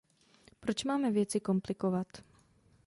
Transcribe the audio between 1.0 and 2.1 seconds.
věci komplikovat?